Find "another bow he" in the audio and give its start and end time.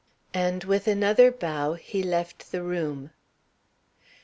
0.87-2.01